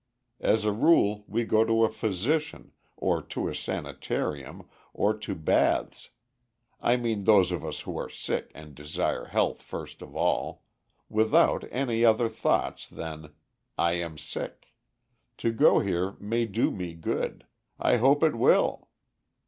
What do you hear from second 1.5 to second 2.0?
to a